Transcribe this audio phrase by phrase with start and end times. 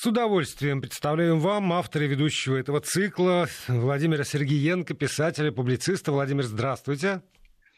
[0.00, 6.10] С удовольствием представляем вам автора и ведущего этого цикла Владимира Сергеенко, писателя, публициста.
[6.10, 7.20] Владимир, здравствуйте.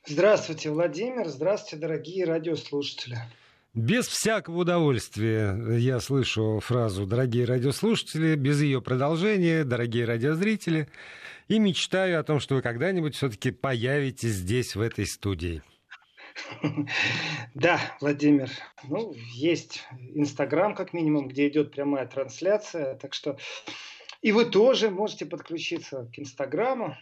[0.06, 1.26] Здравствуйте, Владимир.
[1.26, 3.18] Здравствуйте, дорогие радиослушатели.
[3.74, 10.88] Без всякого удовольствия я слышу фразу «дорогие радиослушатели», без ее продолжения «дорогие радиозрители»,
[11.48, 15.60] и мечтаю о том, что вы когда-нибудь все-таки появитесь здесь, в этой студии.
[17.54, 18.50] Да, Владимир,
[18.84, 23.36] ну, есть Инстаграм, как минимум, где идет прямая трансляция, так что
[24.22, 26.96] и вы тоже можете подключиться к Инстаграму.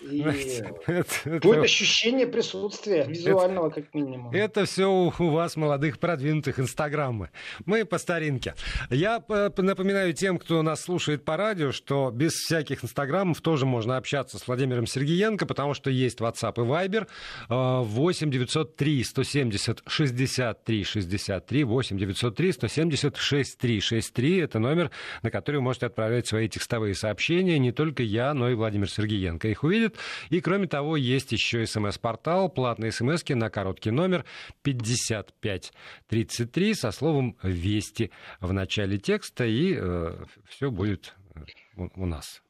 [0.00, 0.20] И
[0.86, 4.32] это, будет ощущение присутствия визуального, это, как минимум.
[4.32, 7.30] Это все у, вас, молодых, продвинутых инстаграмы.
[7.64, 8.54] Мы по старинке.
[8.90, 14.38] Я напоминаю тем, кто нас слушает по радио, что без всяких инстаграмов тоже можно общаться
[14.38, 17.06] с Владимиром Сергеенко, потому что есть WhatsApp и Viber
[17.48, 24.38] 8 903 170 63 63 8 903 170 63 63.
[24.38, 24.90] Это номер,
[25.22, 27.58] на который вы можете отправлять свои текстовые сообщения.
[27.58, 29.96] Не только я, но и Владимир Сергеенко их увидит будет.
[30.30, 34.24] И, кроме того, есть еще смс-портал, платные смс на короткий номер
[34.62, 38.10] 5533 со словом «Вести»
[38.40, 41.40] в начале текста, и э, все будет э,
[41.76, 42.42] у, у нас.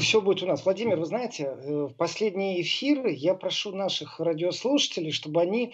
[0.00, 0.64] Все будет у нас.
[0.64, 5.72] Владимир, вы знаете, э, в последние эфиры я прошу наших радиослушателей, чтобы они,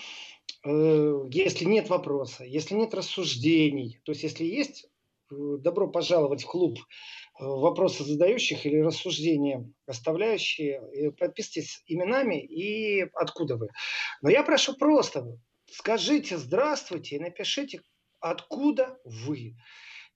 [0.65, 4.87] э, если нет вопроса, если нет рассуждений, то есть если есть,
[5.29, 6.79] добро пожаловать в клуб
[7.39, 11.13] вопросы задающих или рассуждения оставляющие.
[11.13, 13.69] Подписывайтесь именами и откуда вы.
[14.23, 15.39] Но я прошу просто,
[15.71, 17.83] скажите здравствуйте и напишите,
[18.21, 19.57] откуда вы.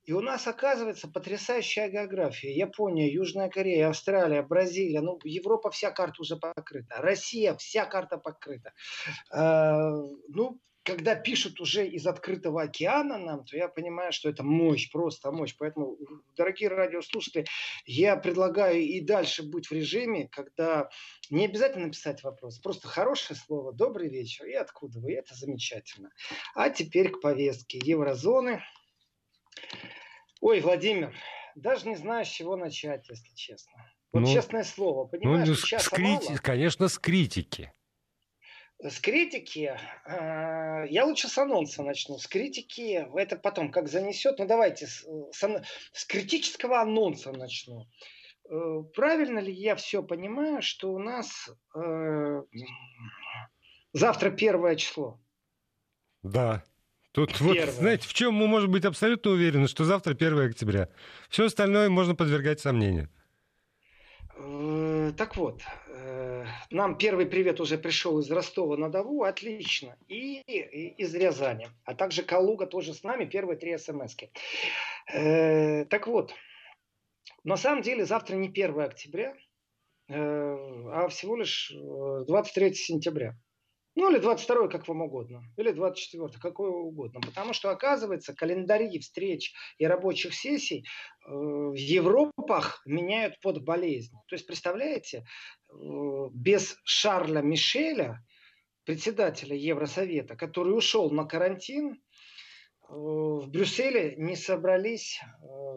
[0.05, 2.55] И у нас оказывается потрясающая география.
[2.55, 5.03] Япония, Южная Корея, Австралия, Бразилия.
[5.03, 6.97] Ну, Европа вся карта уже покрыта.
[6.97, 8.73] Россия вся карта покрыта.
[9.33, 9.93] Э,
[10.29, 15.31] ну, когда пишут уже из открытого океана нам, то я понимаю, что это мощь, просто
[15.31, 15.55] мощь.
[15.59, 15.99] Поэтому,
[16.37, 17.47] дорогие радиослушатели,
[17.85, 20.89] я предлагаю и дальше быть в режиме, когда
[21.29, 26.11] не обязательно писать вопрос, просто хорошее слово, добрый вечер, и откуда вы, это замечательно.
[26.55, 28.63] А теперь к повестке еврозоны.
[30.41, 31.15] Ой, Владимир,
[31.55, 33.93] даже не знаю, с чего начать, если честно.
[34.13, 36.37] Вот ну, честное слово, понимаешь, ну, с, с крити...
[36.43, 37.73] конечно, с критики.
[38.83, 42.17] С критики, э, я лучше с анонса начну.
[42.19, 44.39] С критики, это потом как занесет.
[44.39, 47.87] Ну давайте с, с, с критического анонса начну.
[48.51, 52.43] Э, правильно ли я все понимаю, что у нас э,
[53.93, 55.21] завтра первое число?
[56.23, 56.65] Да.
[57.13, 57.67] Тут Первое.
[57.67, 60.89] вот, знаете, в чем мы можем быть абсолютно уверены, что завтра 1 октября.
[61.29, 63.11] Все остальное можно подвергать сомнению.
[64.37, 65.61] Э, так вот,
[66.71, 70.41] нам первый привет уже пришел из Ростова-на-Дону, отлично, и,
[70.99, 74.17] из Рязани, а также Калуга тоже с нами, первые три смс.
[75.13, 76.35] Э, так вот,
[77.45, 79.35] на самом деле завтра не 1 октября,
[80.09, 83.37] а всего лишь 23 сентября.
[83.97, 85.43] Ну, или 22 как вам угодно.
[85.57, 87.21] Или 24 какое угодно.
[87.21, 90.85] Потому что, оказывается, календари встреч и рабочих сессий
[91.27, 94.15] э, в Европах меняют под болезнь.
[94.29, 95.25] То есть, представляете,
[95.69, 95.75] э,
[96.33, 98.25] без Шарля Мишеля,
[98.85, 101.97] председателя Евросовета, который ушел на карантин, э,
[102.89, 105.21] в Брюсселе не собрались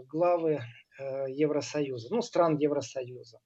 [0.07, 0.62] главы
[1.00, 3.40] Евросоюза, ну, стран Евросоюза.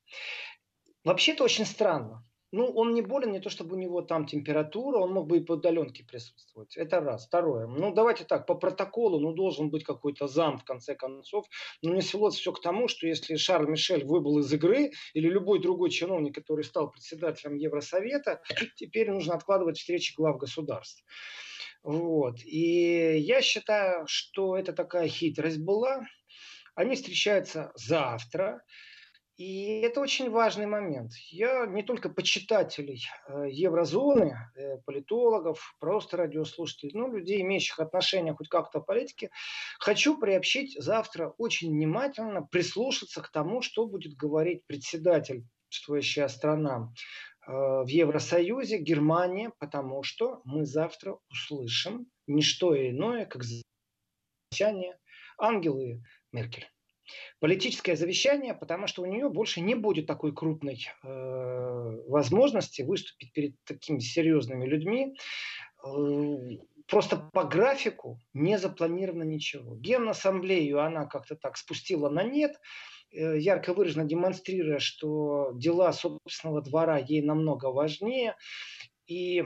[1.05, 2.26] Вообще-то очень странно.
[2.51, 5.43] Ну, он не болен, не то чтобы у него там температура, он мог бы и
[5.43, 6.77] по удаленке присутствовать.
[6.77, 7.27] Это раз.
[7.27, 7.67] Второе.
[7.67, 11.45] Ну, давайте так, по протоколу, ну, должен быть какой-то зам, в конце концов.
[11.81, 15.59] Но не свелось все к тому, что если Шарль Мишель выбыл из игры, или любой
[15.59, 18.41] другой чиновник, который стал председателем Евросовета,
[18.75, 21.03] теперь нужно откладывать встречи глав государств.
[21.83, 22.39] Вот.
[22.45, 26.05] И я считаю, что это такая хитрость была.
[26.75, 28.63] Они встречаются завтра.
[29.37, 31.11] И это очень важный момент.
[31.29, 38.49] Я не только почитателей э, еврозоны, э, политологов, просто радиослушателей, но людей, имеющих отношение хоть
[38.49, 39.29] как-то к политике,
[39.77, 46.91] хочу приобщить завтра очень внимательно прислушаться к тому, что будет говорить председатель предшествующая страна
[47.45, 54.97] э, в Евросоюзе, Германия, потому что мы завтра услышим не что иное, как замечание
[55.37, 56.01] Ангелы
[56.31, 56.67] Меркель
[57.39, 63.55] политическое завещание, потому что у нее больше не будет такой крупной э, возможности выступить перед
[63.63, 65.15] такими серьезными людьми.
[65.85, 66.37] Э,
[66.87, 69.75] просто по графику не запланировано ничего.
[69.75, 72.59] Генассамблею она как-то так спустила на нет,
[73.11, 78.35] э, ярко выраженно демонстрируя, что дела собственного двора ей намного важнее.
[79.05, 79.43] И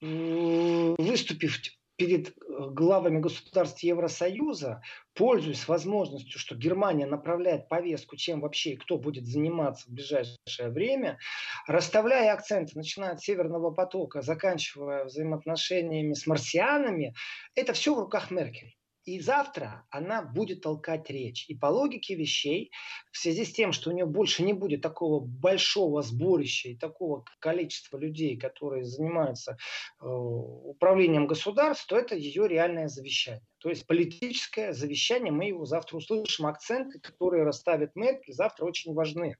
[0.00, 1.58] выступив
[1.96, 2.32] перед э,
[2.70, 4.82] главами государств Евросоюза,
[5.14, 11.18] пользуясь возможностью, что Германия направляет повестку, чем вообще и кто будет заниматься в ближайшее время,
[11.66, 17.14] расставляя акценты, начиная от Северного потока, заканчивая взаимоотношениями с марсианами,
[17.54, 18.74] это все в руках Меркель.
[19.04, 21.44] И завтра она будет толкать речь.
[21.48, 22.70] И по логике вещей,
[23.12, 27.24] в связи с тем, что у нее больше не будет такого большого сборища и такого
[27.38, 29.58] количества людей, которые занимаются
[30.00, 33.42] э, управлением государством, то это ее реальное завещание.
[33.58, 36.46] То есть политическое завещание, мы его завтра услышим.
[36.46, 39.36] Акценты, которые расставит Меркель, завтра очень важны.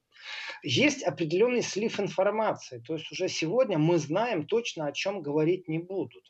[0.63, 2.83] Есть определенный слив информации.
[2.87, 6.25] То есть уже сегодня мы знаем точно, о чем говорить не будут.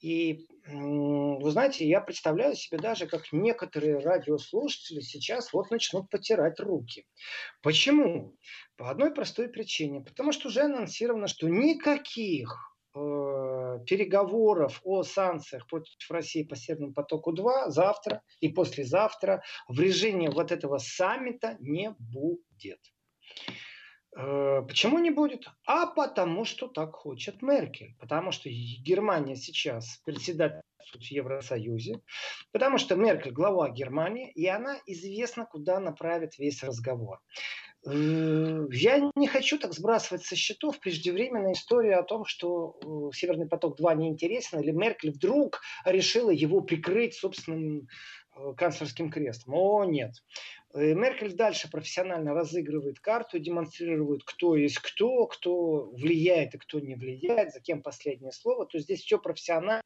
[0.00, 7.06] И вы знаете, я представляю себе даже, как некоторые радиослушатели сейчас вот начнут потирать руки.
[7.62, 8.36] Почему?
[8.76, 10.02] По одной простой причине.
[10.02, 12.98] Потому что уже анонсировано, что никаких э,
[13.86, 20.78] переговоров о санкциях против России по Северному потоку-2 завтра и послезавтра в режиме вот этого
[20.78, 22.80] саммита не будет.
[24.16, 25.46] Э, почему не будет?
[25.66, 27.94] А потому что так хочет Меркель.
[28.00, 32.00] Потому что Германия сейчас председатель в Евросоюзе.
[32.52, 37.20] Потому что Меркель глава Германии, и она известна, куда направит весь разговор.
[37.86, 43.48] Э, я не хочу так сбрасывать со счетов преждевременную историю о том, что э, Северный
[43.48, 47.86] поток-2 неинтересен, или Меркель вдруг решила его прикрыть собственным
[48.56, 49.54] канцлерским крестом.
[49.54, 50.12] О, нет.
[50.74, 56.94] Э, Меркель дальше профессионально разыгрывает карту, демонстрирует, кто есть кто, кто влияет и кто не
[56.94, 58.66] влияет, за кем последнее слово.
[58.66, 59.82] То есть здесь все профессионально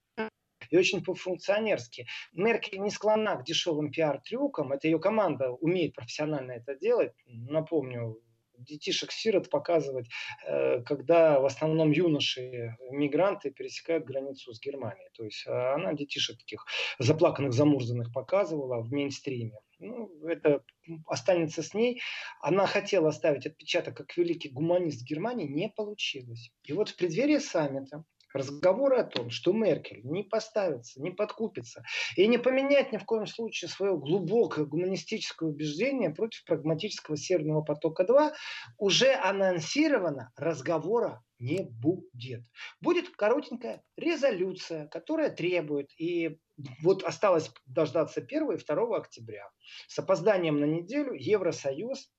[0.70, 2.06] и очень по-функционерски.
[2.32, 7.12] Меркель не склонна к дешевым пиар-трюкам, это ее команда умеет профессионально это делать.
[7.26, 8.20] Напомню,
[8.60, 10.08] детишек-сирот показывать,
[10.46, 15.08] э, когда в основном юноши, мигранты пересекают границу с Германией.
[15.14, 16.64] То есть а она детишек таких
[16.98, 19.58] заплаканных, замурзанных показывала в мейнстриме.
[19.78, 20.62] Ну, это
[21.06, 22.02] останется с ней.
[22.40, 26.52] Она хотела оставить отпечаток как великий гуманист Германии, не получилось.
[26.64, 31.82] И вот в преддверии саммита разговоры о том, что Меркель не поставится, не подкупится
[32.16, 38.32] и не поменяет ни в коем случае свое глубокое гуманистическое убеждение против прагматического Северного потока-2,
[38.78, 42.44] уже анонсировано, разговора не будет.
[42.80, 46.38] Будет коротенькая резолюция, которая требует, и
[46.82, 49.48] вот осталось дождаться 1 и 2 октября.
[49.88, 52.10] С опозданием на неделю Евросоюз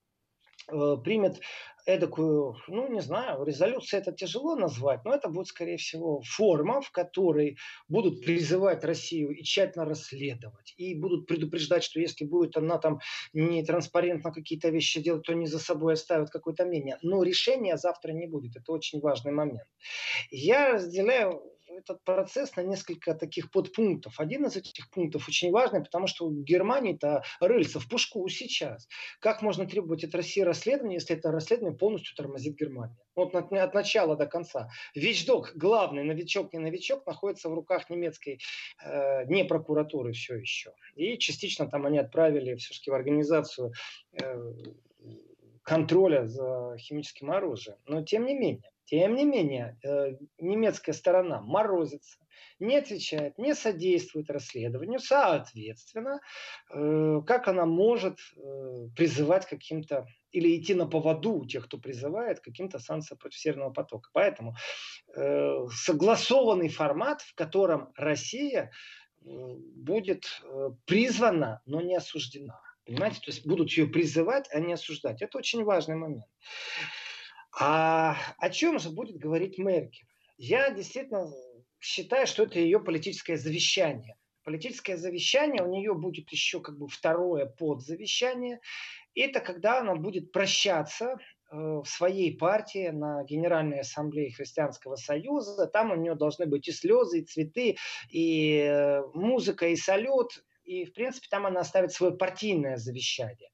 [0.68, 1.42] Э, примет
[1.86, 6.92] эдакую, ну, не знаю, резолюцию это тяжело назвать, но это будет, скорее всего, форма, в
[6.92, 7.58] которой
[7.88, 13.00] будут призывать Россию и тщательно расследовать, и будут предупреждать, что если будет она там
[13.34, 16.98] не транспарентно какие-то вещи делать, то они за собой оставят какое-то мнение.
[17.02, 18.56] Но решения завтра не будет.
[18.56, 19.68] Это очень важный момент.
[20.30, 21.42] Я разделяю
[21.78, 24.20] этот процесс на несколько таких подпунктов.
[24.20, 28.88] Один из этих пунктов очень важный, потому что у Германии-то рыльца в пушку сейчас.
[29.20, 32.98] Как можно требовать от России расследования, если это расследование полностью тормозит Германию?
[33.16, 34.70] Вот от, от начала до конца.
[34.96, 38.40] Вещдок, главный новичок, не новичок, находится в руках немецкой
[38.84, 40.74] э, не прокуратуры все еще.
[40.96, 43.72] И частично там они отправили все-таки в организацию
[44.14, 44.54] э,
[45.64, 47.78] контроля за химическим оружием.
[47.86, 52.20] Но тем не менее, тем не менее, э, немецкая сторона морозится,
[52.60, 56.20] не отвечает, не содействует расследованию, соответственно,
[56.70, 62.42] э, как она может э, призывать каким-то или идти на поводу у тех, кто призывает
[62.42, 64.10] каким-то санкциям против Северного потока.
[64.14, 64.56] Поэтому
[65.14, 68.72] согласованный формат, в котором Россия
[69.20, 70.42] будет
[70.86, 72.62] призвана, но не осуждена.
[72.86, 75.22] Понимаете, то есть будут ее призывать, а не осуждать.
[75.22, 76.26] Это очень важный момент.
[77.60, 80.06] А о чем же будет говорить Меркель?
[80.38, 81.32] Я действительно
[81.80, 84.16] считаю, что это ее политическое завещание.
[84.44, 88.60] Политическое завещание, у нее будет еще как бы второе подзавещание.
[89.14, 91.18] Это когда она будет прощаться
[91.52, 95.68] э, в своей партии на Генеральной Ассамблее Христианского Союза.
[95.68, 97.78] Там у нее должны быть и слезы, и цветы,
[98.10, 100.44] и э, музыка, и салют.
[100.64, 103.52] И, в принципе, там она оставит свое партийное завещание.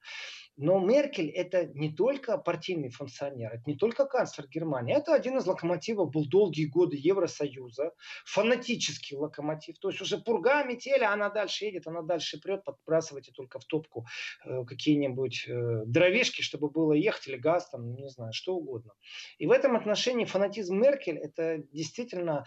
[0.58, 5.46] Но Меркель это не только партийный функционер, это не только канцлер Германии, это один из
[5.46, 7.94] локомотивов был долгие годы Евросоюза,
[8.26, 9.78] фанатический локомотив.
[9.80, 13.66] То есть уже пурга, метель, а она дальше едет, она дальше прет, подбрасывайте только в
[13.66, 14.08] топку
[14.46, 18.94] э, какие-нибудь э, дровишки, чтобы было ехать, или газ, там, не знаю, что угодно.
[19.38, 22.46] И в этом отношении фанатизм Меркель это действительно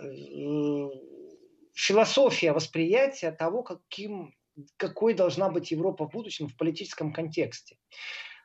[0.00, 0.04] э,
[1.74, 4.37] философия восприятия того, каким
[4.76, 7.76] какой должна быть Европа в будущем в политическом контексте.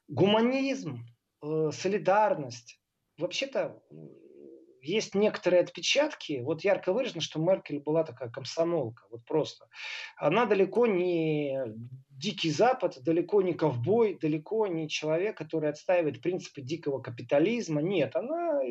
[0.08, 1.05] Гуманизм,
[1.41, 2.79] э, солидарность.
[3.17, 3.82] Вообще-то
[4.83, 6.41] есть некоторые отпечатки.
[6.43, 9.03] Вот ярко выражено, что Меркель была такая комсомолка.
[9.09, 9.67] Вот просто.
[10.17, 11.57] Она далеко не
[12.09, 17.81] дикий запад, далеко не ковбой, далеко не человек, который отстаивает принципы дикого капитализма.
[17.81, 18.61] Нет, она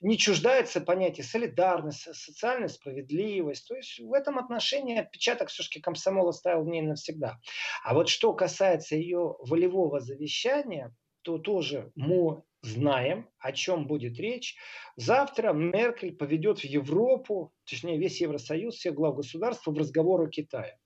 [0.00, 3.66] не чуждается понятия солидарность, социальная справедливость.
[3.66, 7.38] То есть в этом отношении отпечаток все-таки комсомол оставил в ней навсегда.
[7.84, 14.56] А вот что касается ее волевого завещания, то тоже мы знаем, о чем будет речь.
[14.96, 20.78] Завтра Меркель поведет в Европу, точнее весь Евросоюз, всех глав государств в разговор о Китае.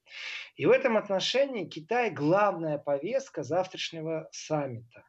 [0.56, 5.04] И в этом отношении Китай главная повестка завтрашнего саммита.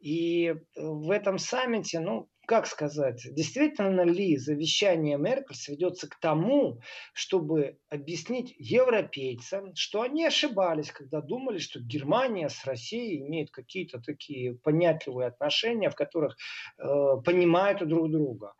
[0.00, 6.82] И в этом саммите, ну, как сказать, действительно ли завещание Меркель сведется к тому,
[7.14, 14.54] чтобы объяснить европейцам, что они ошибались, когда думали, что Германия с Россией имеет какие-то такие
[14.54, 16.36] понятливые отношения, в которых
[16.76, 16.84] э,
[17.24, 18.52] понимают друг друга.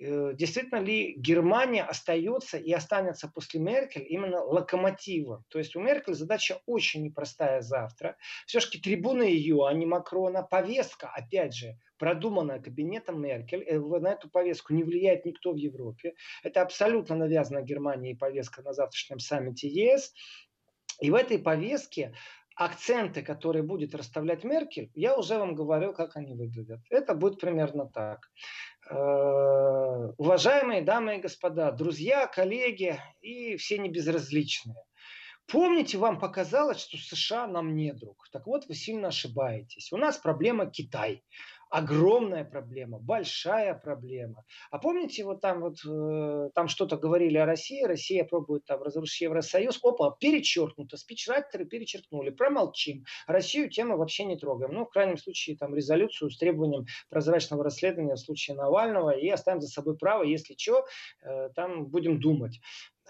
[0.00, 5.44] Э, действительно ли Германия остается и останется после Меркель именно локомотивом.
[5.48, 8.16] То есть у Меркель задача очень непростая завтра.
[8.46, 10.42] Все-таки трибуны ее, а не Макрона.
[10.42, 13.62] Повестка, опять же, продуманная кабинетом Меркель.
[13.62, 16.14] Э, на эту повестку не влияет никто в Европе.
[16.42, 20.14] Это абсолютно навязана Германии повестка на завтрашнем саммите ЕС.
[21.00, 22.14] И в этой повестке
[22.54, 26.80] акценты, которые будет расставлять Меркель, я уже вам говорил, как они выглядят.
[26.90, 28.30] Это будет примерно так.
[28.90, 34.74] Э, уважаемые дамы и господа, друзья, коллеги и все небезразличные.
[35.50, 38.28] Помните, вам показалось, что США нам не друг.
[38.30, 39.92] Так вот, вы сильно ошибаетесь.
[39.92, 41.24] У нас проблема Китай
[41.70, 44.44] огромная проблема, большая проблема.
[44.70, 49.20] А помните, вот там вот э, там что-то говорили о России, Россия пробует там разрушить
[49.22, 53.04] Евросоюз, опа, перечеркнуто, спичрайтеры перечеркнули, промолчим.
[53.26, 54.74] Россию тему вообще не трогаем.
[54.74, 59.60] Ну, в крайнем случае, там резолюцию с требованием прозрачного расследования в случае Навального и оставим
[59.60, 60.84] за собой право, если что,
[61.22, 62.60] э, там будем думать.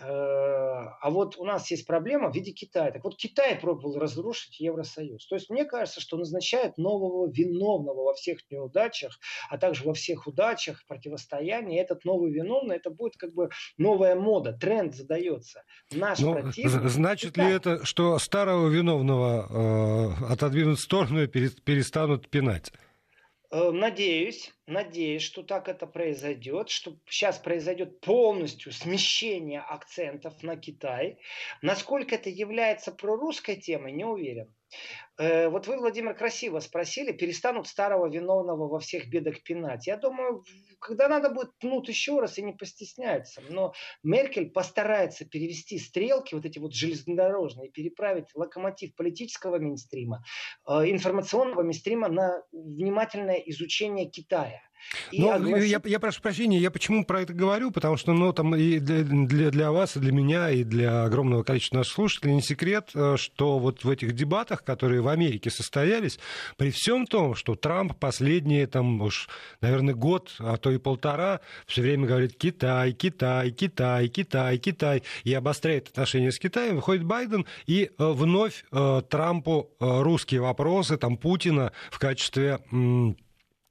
[0.02, 2.90] А вот у нас есть проблема в виде Китая.
[2.90, 5.26] Так вот, Китай пробовал разрушить Евросоюз.
[5.26, 10.26] То есть мне кажется, что назначают нового виновного во всех неудачах, а также во всех
[10.26, 11.80] удачах, противостоянии.
[11.80, 15.62] Этот новый виновный, это будет как бы новая мода, тренд задается.
[15.90, 16.88] Наш ну, противник...
[16.88, 17.48] Значит Китай.
[17.48, 22.72] ли это, что старого виновного э, отодвинут в сторону и перестанут пинать?
[23.52, 31.18] Э, надеюсь, надеюсь, что так это произойдет, что сейчас произойдет полностью смещение акцентов на Китай.
[31.60, 34.54] Насколько это является прорусской темой, не уверен.
[35.18, 39.86] Э, вот вы, Владимир, красиво спросили, перестанут старого виновного во всех бедах пинать.
[39.86, 40.44] Я думаю,
[40.78, 43.42] когда надо будет пнут еще раз и не постесняется.
[43.48, 50.24] Но Меркель постарается перевести стрелки, вот эти вот железнодорожные, переправить локомотив политического мейнстрима,
[50.66, 54.60] э, информационного мейнстрима на внимательное изучение Китая.
[55.12, 55.70] Ну, огласить...
[55.70, 59.02] я, я прошу прощения, я почему про это говорю, потому что, ну, там и для,
[59.02, 63.16] для, для вас, и для меня, и для огромного количества наших слушателей не секрет, э,
[63.16, 66.18] что вот в этих дебатах, которые в Америке состоялись,
[66.56, 69.28] при всем том, что Трамп последние, там, уж,
[69.60, 75.34] наверное, год, а то и полтора, все время говорит Китай, Китай, Китай, Китай, Китай, и
[75.34, 81.72] обостряет отношения с Китаем, выходит Байден, и э, вновь э, Трампу русские вопросы, там, Путина
[81.90, 82.60] в качестве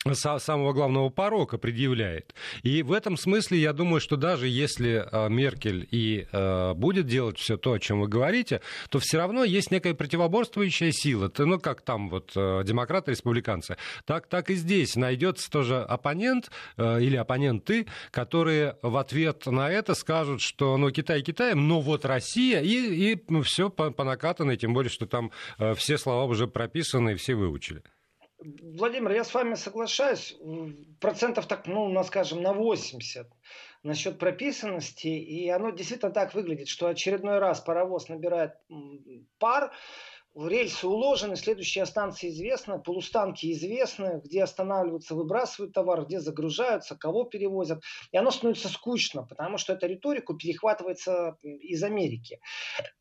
[0.06, 2.34] самого главного порока предъявляет.
[2.63, 7.38] И в этом смысле я думаю, что даже если э, Меркель и э, будет делать
[7.38, 11.32] все то, о чем вы говорите, то все равно есть некая противоборствующая сила.
[11.38, 13.75] Ну, как там вот э, демократы, республиканцы,
[14.06, 20.41] так, так и здесь найдется тоже оппонент или оппоненты, которые в ответ на это скажут,
[20.41, 24.89] что ну, Китай Китаем, но вот Россия, и, и все по, по накатанной, тем более,
[24.89, 25.32] что там
[25.75, 27.84] все слова уже прописаны и все выучили.
[28.41, 30.38] Владимир, я с вами соглашаюсь,
[31.01, 33.27] процентов так, ну, на, скажем, на 80
[33.84, 38.53] насчет прописанности, и оно действительно так выглядит, что очередной раз паровоз набирает
[39.39, 39.72] пар,
[40.36, 47.82] рельсы уложены, следующие станции известны, полустанки известны, где останавливаются, выбрасывают товар, где загружаются, кого перевозят.
[48.12, 52.40] И оно становится скучно, потому что эта риторику перехватывается из Америки.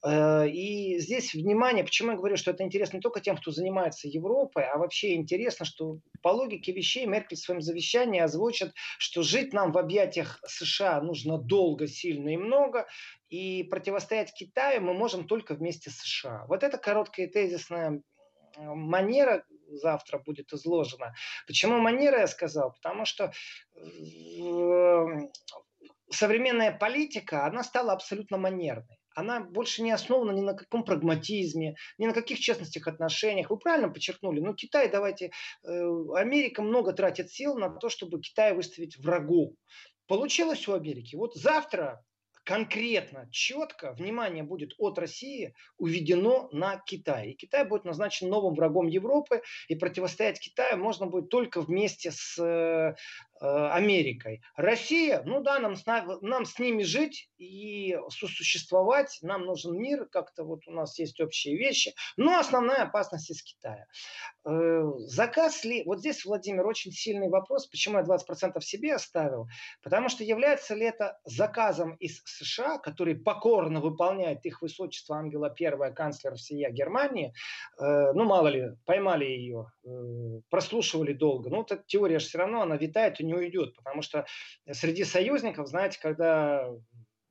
[0.04, 4.08] Э, и здесь внимание, почему я говорю, что это интересно не только тем, кто занимается
[4.08, 9.52] Европой, а вообще интересно, что по логике вещей Меркель в своем завещании озвучит, что жить
[9.52, 12.86] нам в объятиях США нужно долго, сильно и много,
[13.28, 16.46] и противостоять Китаю мы можем только вместе с США.
[16.48, 18.02] Вот эта короткая тезисная
[18.56, 21.14] манера завтра будет изложена.
[21.46, 22.72] Почему манера я сказал?
[22.72, 23.32] Потому что
[26.10, 32.06] современная политика, она стала абсолютно манерной она больше не основана ни на каком прагматизме, ни
[32.06, 33.50] на каких честностях отношениях.
[33.50, 35.32] Вы правильно подчеркнули, ну Китай, давайте,
[35.64, 35.70] э,
[36.14, 39.56] Америка много тратит сил на то, чтобы Китай выставить врагу.
[40.06, 41.16] Получилось у Америки.
[41.16, 42.00] Вот завтра
[42.48, 47.32] конкретно, четко внимание будет от России уведено на Китай.
[47.32, 52.42] И Китай будет назначен новым врагом Европы, и противостоять Китаю можно будет только вместе с
[52.42, 52.94] э,
[53.40, 54.42] Америкой.
[54.56, 55.74] Россия, ну да, нам
[56.22, 61.56] нам с ними жить и сосуществовать, нам нужен мир, как-то вот у нас есть общие
[61.56, 63.86] вещи, но основная опасность из Китая.
[64.44, 69.46] Э, заказ ли, вот здесь, Владимир, очень сильный вопрос, почему я 20% себе оставил,
[69.82, 75.92] потому что является ли это заказом из США, который покорно выполняет их высочество Ангела Первая,
[75.92, 77.32] канцлер всея Германии,
[77.80, 79.66] э, ну мало ли, поймали ее,
[80.50, 84.26] прослушивали долго, ну эта теория же все равно, она витает, у не уйдет, потому что
[84.72, 86.68] среди союзников, знаете, когда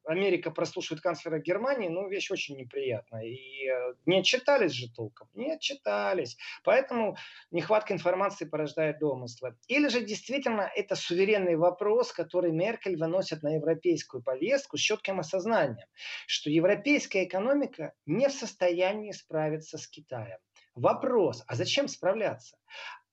[0.07, 3.25] Америка прослушивает канцлера Германии, ну, вещь очень неприятная.
[3.25, 6.37] И э, не отчитались же толком, не отчитались.
[6.63, 7.17] Поэтому
[7.51, 9.57] нехватка информации порождает домыслы.
[9.67, 15.87] Или же действительно это суверенный вопрос, который Меркель выносит на европейскую повестку с четким осознанием,
[16.25, 20.37] что европейская экономика не в состоянии справиться с Китаем.
[20.75, 22.55] Вопрос, а зачем справляться?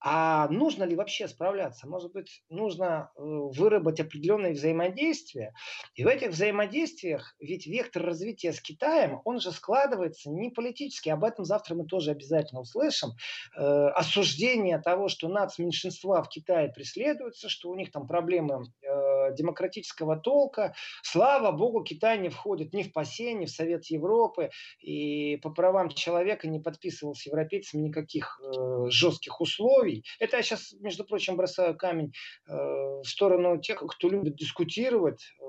[0.06, 1.88] А нужно ли вообще справляться?
[1.88, 5.54] Может быть, нужно э, выработать определенные взаимодействия.
[5.94, 11.08] И в этих взаимодействиях, ведь вектор развития с Китаем, он же складывается не политически.
[11.08, 13.12] Об этом завтра мы тоже обязательно услышим.
[13.56, 20.16] Э, осуждение того, что нацменьшинства в Китае преследуются, что у них там проблемы э, демократического
[20.16, 20.74] толка.
[21.02, 24.50] Слава богу, Китай не входит ни в ПАСЕ, ни в Совет Европы.
[24.80, 28.40] И по правам человека не подписывал с европейцами никаких
[28.88, 30.04] жестких условий.
[30.18, 32.12] Это я сейчас, между прочим, бросаю камень
[32.46, 35.44] э, в сторону тех, кто любит дискутировать э,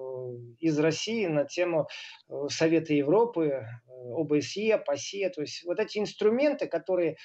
[0.60, 1.88] из России на тему
[2.30, 5.30] э, Совета Европы, э, ОБСЕ, ПАСЕ.
[5.30, 7.18] То есть вот эти инструменты, которые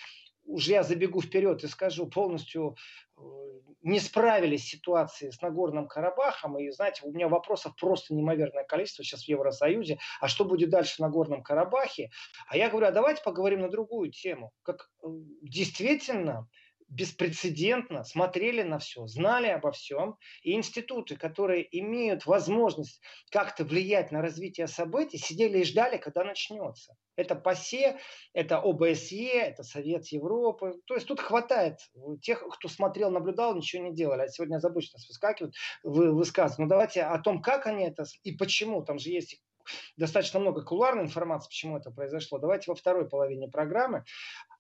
[0.45, 2.76] уже я забегу вперед и скажу, полностью
[3.16, 3.21] э,
[3.82, 6.58] не справились с ситуацией с Нагорным Карабахом.
[6.58, 9.99] И, знаете, у меня вопросов просто неимоверное количество сейчас в Евросоюзе.
[10.20, 12.10] А что будет дальше в Нагорном Карабахе?
[12.49, 14.52] А я говорю, а давайте поговорим на другую тему.
[14.62, 15.06] Как э,
[15.42, 16.49] действительно
[16.90, 20.16] беспрецедентно смотрели на все, знали обо всем.
[20.42, 23.00] И институты, которые имеют возможность
[23.31, 26.96] как-то влиять на развитие событий, сидели и ждали, когда начнется.
[27.20, 27.98] Это ПАСЕ,
[28.33, 30.80] это ОБСЕ, это Совет Европы.
[30.87, 31.78] То есть тут хватает
[32.22, 34.22] тех, кто смотрел, наблюдал, ничего не делали.
[34.22, 36.59] А сегодня озабоченно выскакивают, вы, высказывают.
[36.59, 38.83] Но давайте о том, как они это и почему.
[38.83, 39.42] Там же есть
[39.96, 42.38] достаточно много кулуарной информации, почему это произошло.
[42.38, 44.04] Давайте во второй половине программы.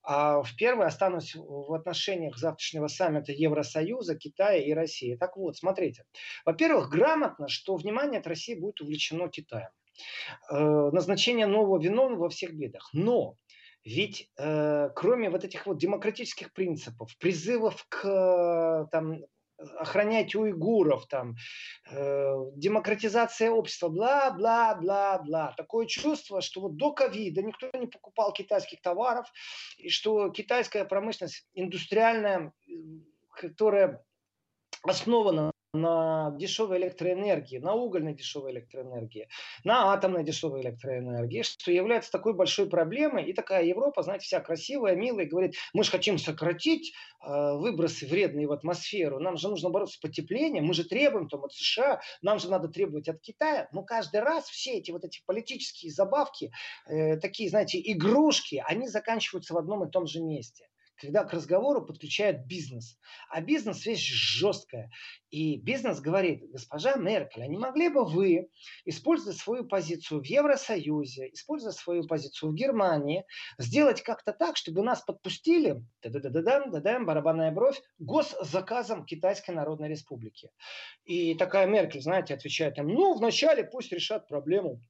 [0.02, 5.16] А в первой останусь в отношениях завтрашнего саммита Евросоюза, Китая и России.
[5.16, 6.04] Так вот, смотрите.
[6.44, 9.70] Во-первых, грамотно, что внимание от России будет увлечено Китаем.
[10.50, 12.90] Э, назначение нового виновного во всех бедах.
[12.92, 13.36] Но
[13.84, 19.20] ведь э, кроме вот этих вот демократических принципов, призывов к там,
[19.78, 21.36] охранять уйгуров, там,
[21.90, 25.54] э, демократизация общества, бла-бла-бла-бла.
[25.56, 29.26] Такое чувство, что вот до ковида никто не покупал китайских товаров,
[29.78, 32.52] и что китайская промышленность индустриальная,
[33.34, 34.02] которая
[34.82, 39.28] основана на дешевой электроэнергии, на угольной дешевой электроэнергии,
[39.62, 43.26] на атомной дешевой электроэнергии, что является такой большой проблемой.
[43.26, 46.92] И такая Европа, знаете, вся красивая, милая, говорит, мы же хотим сократить
[47.24, 51.44] э, выбросы вредные в атмосферу, нам же нужно бороться с потеплением, мы же требуем там
[51.44, 53.68] от США, нам же надо требовать от Китая.
[53.72, 56.50] Но каждый раз все эти вот эти политические забавки,
[56.86, 60.66] э, такие, знаете, игрушки, они заканчиваются в одном и том же месте
[61.00, 62.98] когда к разговору подключают бизнес.
[63.30, 64.90] А бизнес вещь жесткая.
[65.30, 68.48] И бизнес говорит, госпожа Меркель, а не могли бы вы,
[68.84, 73.24] используя свою позицию в Евросоюзе, используя свою позицию в Германии,
[73.58, 80.50] сделать как-то так, чтобы нас подпустили, да-да-да-да-дам, да-дам, барабанная бровь, госзаказом Китайской Народной Республики.
[81.04, 84.80] И такая Меркель, знаете, отвечает им, ну, вначале пусть решат проблему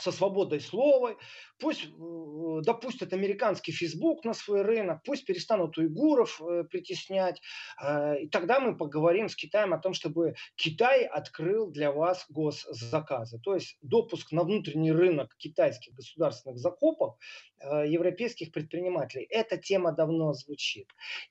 [0.00, 1.16] со свободой слова,
[1.58, 7.40] пусть э, допустят американский Фейсбук на свой рынок, пусть перестанут уйгуров э, притеснять.
[7.82, 13.38] Э, и тогда мы поговорим с Китаем о том, чтобы Китай открыл для вас госзаказы.
[13.40, 17.16] То есть допуск на внутренний рынок китайских государственных закупок
[17.60, 19.26] европейских предпринимателей.
[19.28, 20.86] Эта тема давно звучит.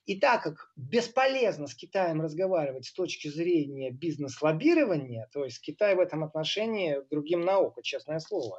[0.06, 6.02] И так как бесполезно с Китаем разговаривать с точки зрения бизнес-лоббирования, то есть Китай в
[6.02, 8.57] этом отношении другим наука, честное слово.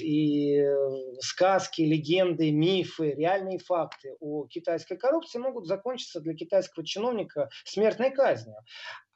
[0.00, 0.64] И
[1.20, 8.56] сказки, легенды, мифы, реальные факты о китайской коррупции могут закончиться для китайского чиновника смертной казнью.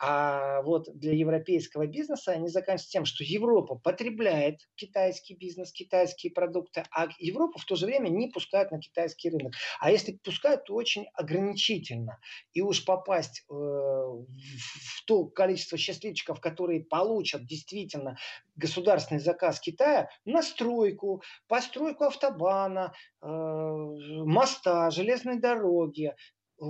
[0.03, 6.85] А вот для европейского бизнеса они заканчиваются тем, что Европа потребляет китайский бизнес, китайские продукты,
[6.91, 9.53] а Европу в то же время не пускают на китайский рынок.
[9.79, 12.19] А если пускают, то очень ограничительно.
[12.55, 18.17] И уж попасть э, в то количество счастливчиков, которые получат действительно
[18.57, 26.15] государственный заказ Китая на стройку, постройку автобана, э, моста, железной дороги,
[26.59, 26.65] э,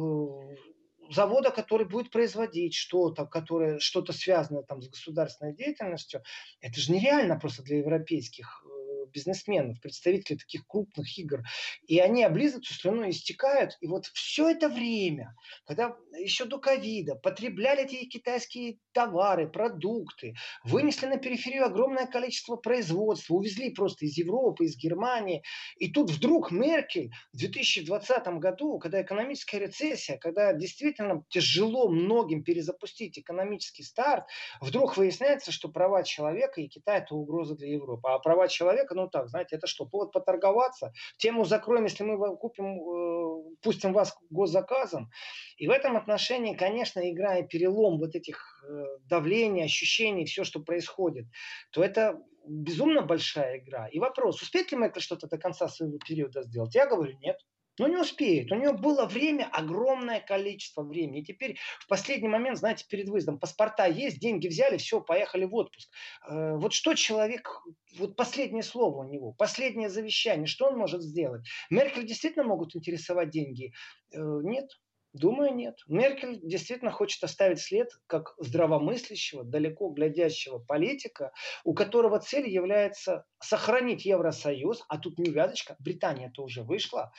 [1.10, 6.22] завода, который будет производить что-то, которое что-то связанное там с государственной деятельностью,
[6.60, 8.64] это же нереально просто для европейских
[9.12, 11.42] бизнесменов, представителей таких крупных игр.
[11.86, 13.76] И они облизываются слюной, истекают.
[13.80, 15.34] И вот все это время,
[15.66, 23.34] когда еще до ковида потребляли эти китайские товары, продукты, вынесли на периферию огромное количество производства,
[23.34, 25.42] увезли просто из Европы, из Германии.
[25.76, 33.18] И тут вдруг Меркель в 2020 году, когда экономическая рецессия, когда действительно тяжело многим перезапустить
[33.18, 34.24] экономический старт,
[34.60, 38.08] вдруг выясняется, что права человека и Китай это угроза для Европы.
[38.08, 40.92] А права человека, ну так, знаете, это что, повод поторговаться?
[41.18, 45.10] Тему закроем, если мы купим, э, пустим вас госзаказом.
[45.56, 51.26] И в этом отношении, конечно, играя перелом вот этих э, давлений, ощущений, все, что происходит,
[51.70, 53.88] то это безумно большая игра.
[53.88, 56.74] И вопрос, успеет ли Меркель что-то до конца своего периода сделать?
[56.74, 57.38] Я говорю, нет.
[57.80, 58.52] Но не успеет.
[58.52, 61.20] У нее было время, огромное количество времени.
[61.20, 65.54] И теперь в последний момент, знаете, перед выездом паспорта есть, деньги взяли, все, поехали в
[65.54, 65.88] отпуск.
[66.28, 67.48] Э, вот что человек,
[67.96, 71.46] вот последнее слово у него, последнее завещание, что он может сделать?
[71.70, 73.72] Меркель действительно могут интересовать деньги?
[74.12, 74.68] Э, нет.
[75.12, 75.76] Думаю, нет.
[75.88, 81.32] Меркель действительно хочет оставить след как здравомыслящего, далеко глядящего политика,
[81.64, 87.10] у которого цель является сохранить Евросоюз, а тут невязочка, Британия-то уже вышла,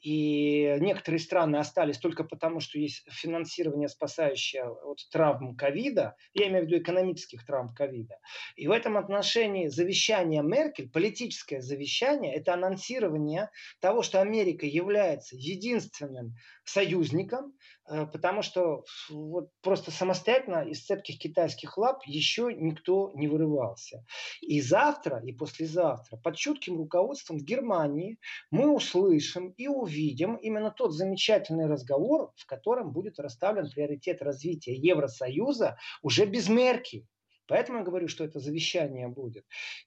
[0.00, 6.64] и некоторые страны остались только потому, что есть финансирование, спасающее от травм ковида, я имею
[6.64, 8.18] в виду экономических травм ковида.
[8.56, 16.34] И в этом отношении завещание Меркель, политическое завещание, это анонсирование того, что Америка является единственным
[16.64, 17.54] союзником,
[17.90, 24.04] Э, потому что вот просто самостоятельно из цепких китайских лап еще никто не вырывался.
[24.40, 28.18] И завтра, и послезавтра под чутким руководством в Германии
[28.50, 29.89] мы услышим и увидим
[30.36, 37.06] именно тот замечательный разговор, в котором будет расставлен приоритет развития Евросоюза уже без Мерки.
[37.50, 39.44] Поэтому я говорю, что это завещание будет.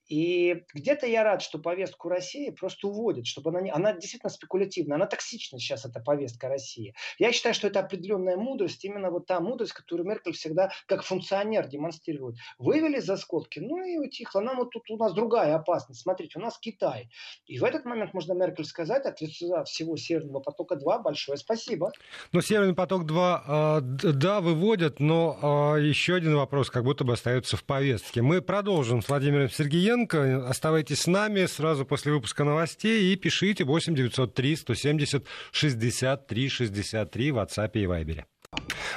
[0.09, 4.95] И где-то я рад, что повестку России просто уводят, чтобы она, не, она действительно спекулятивна,
[4.95, 6.93] она токсична сейчас, эта повестка России.
[7.19, 11.65] Я считаю, что это определенная мудрость, именно вот та мудрость, которую Меркель всегда как функционер
[11.69, 12.35] демонстрирует.
[12.57, 14.41] Вывели за скобки, ну и утихло.
[14.41, 16.01] Нам вот тут у нас другая опасность.
[16.01, 17.09] Смотрите, у нас Китай.
[17.45, 21.93] И в этот момент можно Меркель сказать от лица всего Северного потока-2 большое спасибо.
[22.33, 27.52] Но Северный поток-2, а, да, выводят, но а, еще один вопрос как будто бы остается
[27.53, 28.21] находится в повестке.
[28.21, 30.47] Мы продолжим с Владимиром Сергеенко.
[30.47, 37.37] Оставайтесь с нами сразу после выпуска новостей и пишите 8 903 170 63 63 в
[37.37, 38.23] WhatsApp и Viber.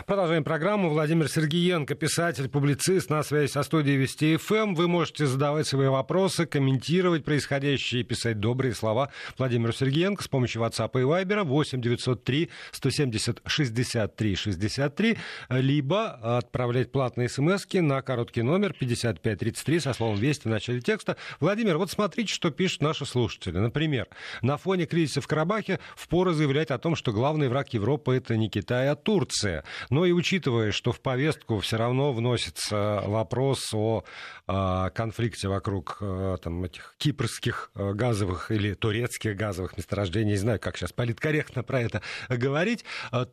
[0.07, 0.91] Продолжаем программу.
[0.91, 4.75] Владимир Сергеенко, писатель, публицист, на связи со студией Вести ФМ.
[4.75, 10.63] Вы можете задавать свои вопросы, комментировать происходящее и писать добрые слова Владимиру Сергеенко с помощью
[10.63, 15.19] WhatsApp и Viber 8 903 170 63 63,
[15.51, 21.17] либо отправлять платные смс на короткий номер 5533 со словом «Вести» в начале текста.
[21.41, 23.59] Владимир, вот смотрите, что пишут наши слушатели.
[23.59, 24.07] Например,
[24.43, 28.49] на фоне кризиса в Карабахе впору заявлять о том, что главный враг Европы– это не
[28.49, 29.65] Китай, а Турция.
[29.91, 34.05] Но и учитывая, что в повестку все равно вносится вопрос о
[34.47, 40.61] э, конфликте вокруг э, там, этих кипрских э, газовых или турецких газовых месторождений, не знаю,
[40.61, 42.85] как сейчас политкорректно про это говорить,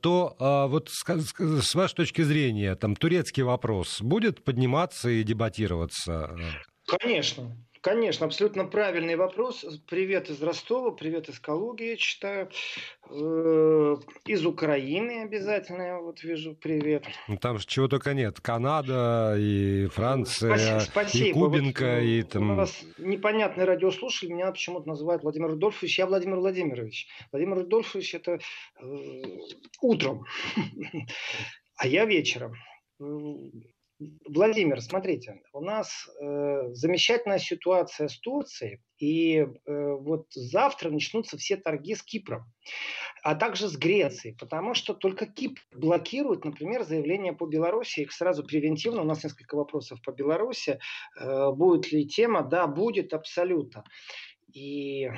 [0.01, 0.35] то
[0.69, 6.35] вот с вашей точки зрения, там, турецкий вопрос будет подниматься и дебатироваться?
[6.85, 7.55] Конечно.
[7.83, 9.65] Конечно, абсолютно правильный вопрос.
[9.89, 12.49] Привет из Ростова, привет из Калуги, я читаю.
[13.09, 17.03] Э, из Украины обязательно я вот вижу привет.
[17.27, 18.39] Ну, там же чего только нет.
[18.39, 21.27] Канада и Франция, Спасибо.
[21.27, 22.51] и Кубинка, вот, и там...
[22.51, 25.99] У нас непонятный радиослушатель меня почему-то называют Владимир Рудольфович.
[25.99, 27.09] Я Владимир Владимирович.
[27.33, 28.39] Владимир Рудольфович это
[28.79, 29.21] э,
[29.81, 30.23] утром,
[31.75, 32.55] а я вечером.
[34.25, 41.57] Владимир, смотрите, у нас э, замечательная ситуация с Турцией, и э, вот завтра начнутся все
[41.57, 42.45] торги с Кипром,
[43.23, 48.43] а также с Грецией, потому что только Кипр блокирует, например, заявление по Беларуси, их сразу
[48.43, 50.79] превентивно, у нас несколько вопросов по Беларуси,
[51.19, 53.83] э, будет ли тема, да, будет абсолютно.
[54.53, 55.09] И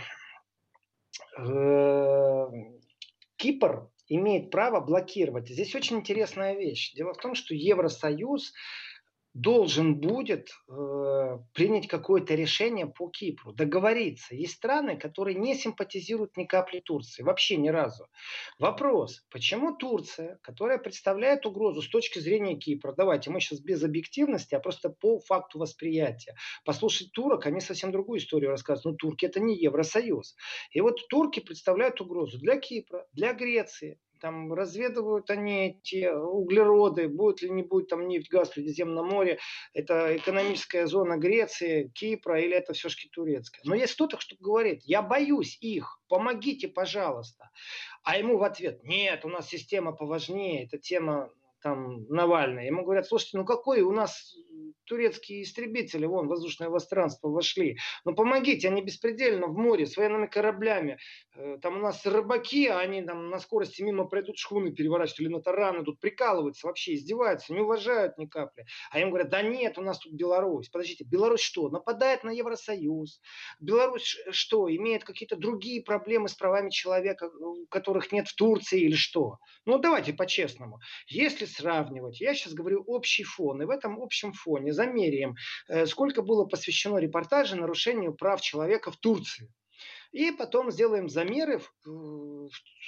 [1.37, 2.47] э,
[3.37, 5.49] Кипр имеет право блокировать.
[5.49, 6.93] Здесь очень интересная вещь.
[6.93, 8.53] Дело в том, что Евросоюз
[9.35, 14.33] должен будет э, принять какое-то решение по Кипру, договориться.
[14.33, 18.07] Есть страны, которые не симпатизируют ни капли Турции, вообще ни разу.
[18.59, 24.55] Вопрос, почему Турция, которая представляет угрозу с точки зрения Кипра, давайте мы сейчас без объективности,
[24.55, 26.33] а просто по факту восприятия.
[26.63, 28.85] Послушать турок, они совсем другую историю рассказывают.
[28.85, 30.37] Ну, турки это не Евросоюз.
[30.71, 37.41] И вот турки представляют угрозу для Кипра, для Греции, там разведывают они эти углероды, будет
[37.41, 39.39] ли не будет там нефть, газ в Средиземном море,
[39.73, 43.61] это экономическая зона Греции, Кипра или это все-таки турецкая.
[43.65, 47.49] Но есть кто-то, кто говорит, я боюсь их, помогите, пожалуйста.
[48.03, 52.67] А ему в ответ, нет, у нас система поважнее, это тема там Навальный.
[52.67, 54.35] Ему говорят, слушайте, ну какой у нас
[54.85, 57.77] турецкие истребители, вон, воздушное пространство вошли.
[58.03, 60.97] Ну помогите, они беспредельно в море с военными кораблями.
[61.35, 65.27] Э, там у нас рыбаки, а они там на скорости мимо пройдут шхуны переворачивают или
[65.27, 68.65] на тараны тут прикалываются, вообще издеваются, не уважают ни капли.
[68.91, 70.69] А им говорят, да нет, у нас тут Беларусь.
[70.69, 73.19] Подождите, Беларусь что, нападает на Евросоюз?
[73.59, 77.29] Беларусь что, имеет какие-то другие проблемы с правами человека,
[77.69, 79.37] которых нет в Турции или что?
[79.65, 80.79] Ну давайте по-честному.
[81.07, 85.35] Если сравнивать, я сейчас говорю общий фон, и в этом общем фоне замеряем,
[85.67, 89.49] э, сколько было посвящено репортажу нарушению прав человека в Турции.
[90.11, 91.61] И потом сделаем замеры,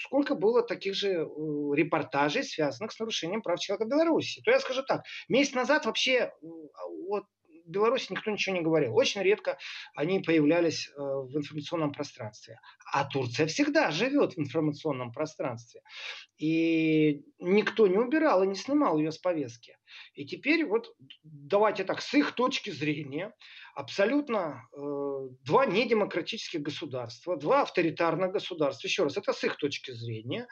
[0.06, 1.26] сколько было таких же э,
[1.76, 4.42] репортажей, связанных с нарушением прав человека в Беларуси.
[4.46, 7.26] То я скажу так, месяц назад вообще вот
[7.68, 8.96] в Беларуси никто ничего не говорил.
[8.96, 9.58] Очень редко
[9.94, 12.60] они появлялись э, в информационном пространстве.
[12.92, 15.82] А Турция всегда живет в информационном пространстве.
[16.38, 19.78] И никто не убирал и не снимал ее с повестки.
[20.14, 23.34] И теперь вот давайте так, с их точки зрения,
[23.76, 24.80] абсолютно э,
[25.44, 30.48] два недемократических государства, два авторитарных государства, еще раз, это с их точки зрения,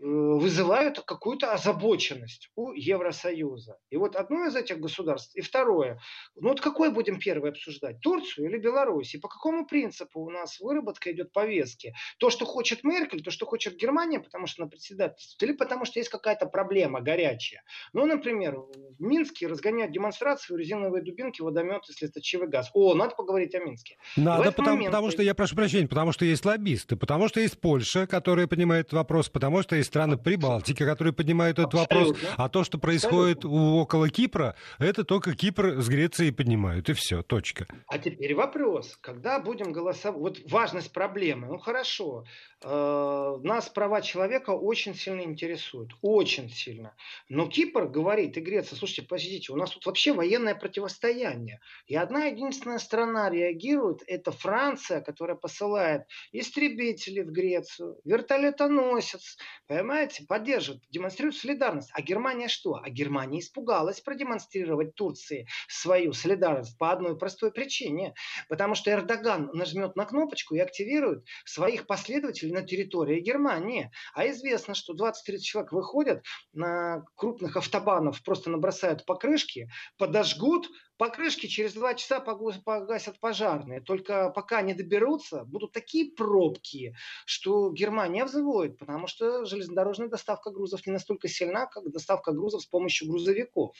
[0.00, 3.78] вызывают какую-то озабоченность у Евросоюза.
[3.90, 6.00] И вот одно из этих государств, и второе.
[6.36, 8.00] Ну вот какой будем первый обсуждать?
[8.00, 9.14] Турцию или Беларусь?
[9.14, 11.94] И по какому принципу у нас выработка идет повестки?
[12.18, 15.98] То, что хочет Меркель, то, что хочет Германия, потому что на председательстве, или потому что
[15.98, 17.62] есть какая-то проблема горячая.
[17.92, 22.70] Ну, например, в Минске разгоняют демонстрацию, резиновые дубинки, водометы, слезоточивый газ.
[22.74, 23.96] О, надо поговорить о Минске.
[24.16, 24.92] Надо, потому, момент...
[24.92, 28.92] потому что, я прошу прощения, потому что есть лоббисты, потому что есть Польша, которая поднимает
[28.92, 32.16] вопрос, потому что есть страны Прибалтики, которые поднимают этот вопрос.
[32.36, 36.88] А то, что происходит около Кипра, это только Кипр с Грецией поднимают.
[36.88, 37.66] И все, точка.
[37.88, 38.96] А теперь вопрос.
[39.00, 40.20] Когда будем голосовать?
[40.20, 41.48] Вот важность проблемы.
[41.48, 42.24] Ну хорошо.
[42.62, 45.92] Э, нас права человека очень сильно интересуют.
[46.02, 46.94] Очень сильно.
[47.28, 51.60] Но Кипр говорит, и Греция, слушайте, подождите, у нас тут вообще военное противостояние.
[51.86, 59.36] И одна единственная страна реагирует, это Франция, которая посылает истребители в Грецию, вертолетоносец,
[59.66, 61.90] понимаете, поддерживает, демонстрирует солидарность.
[61.92, 62.80] А Германия что?
[62.82, 68.14] А Германия испугалась продемонстрировать Турции свою солидарность по одной простой причине.
[68.48, 73.90] Потому что Эрдоган нажмет на кнопочку и активирует своих последователей на территории Германии.
[74.14, 81.74] А известно, что 20-30 человек выходят на крупных автобанов, просто набросают покрышки, подожгут, Покрышки через
[81.74, 83.80] два часа погасят пожарные.
[83.80, 86.94] Только пока не доберутся, будут такие пробки,
[87.26, 92.66] что Германия взвоет, потому что железнодорожная доставка грузов не настолько сильна, как доставка грузов с
[92.66, 93.76] помощью грузовиков.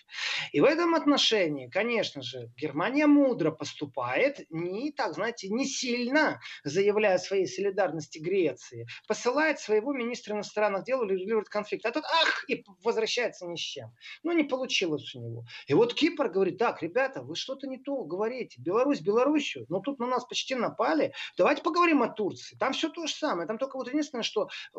[0.53, 7.19] И в этом отношении, конечно же, Германия мудро поступает, не так, знаете, не сильно заявляя
[7.19, 8.87] своей солидарности Греции.
[9.07, 11.87] Посылает своего министра иностранных дел регулирует конфликт.
[11.87, 13.93] А тут ах, и возвращается ни с чем.
[14.25, 15.45] Ну, не получилось у него.
[15.69, 18.61] И вот Кипр говорит, так, ребята, ребята, вы что-то не то говорите.
[18.61, 21.13] Беларусь, Белоруссию, но тут на нас почти напали.
[21.37, 22.57] Давайте поговорим о Турции.
[22.57, 23.47] Там все то же самое.
[23.47, 24.79] Там только вот единственное, что э,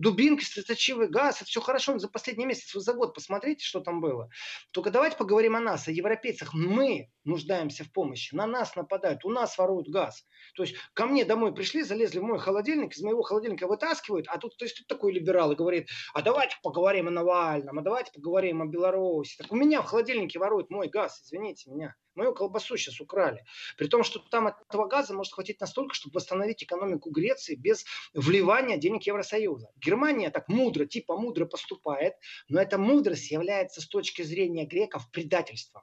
[0.00, 4.28] дубинки, слезоточивый газ, это все хорошо за последний месяц, за год посмотрите, что там было.
[4.72, 6.54] Только давайте поговорим о нас, о европейцах.
[6.54, 10.24] Мы нуждаемся в помощи, на нас нападают, у нас воруют газ.
[10.56, 14.38] То есть ко мне домой пришли, залезли в мой холодильник, из моего холодильника вытаскивают, а
[14.38, 18.10] тут то есть, тут такой либерал и говорит, а давайте поговорим о Навальном, а давайте
[18.12, 19.36] поговорим о Беларуси.
[19.38, 21.94] Так у меня в холодильнике воруют мой газ, извините меня.
[22.14, 23.44] Мою колбасу сейчас украли.
[23.76, 28.76] При том, что там этого газа может хватить настолько, чтобы восстановить экономику Греции без вливания
[28.76, 29.70] денег Евросоюза.
[29.76, 32.14] Германия так мудро, типа мудро поступает,
[32.48, 35.82] но эта мудрость является с точки зрения греков предательством.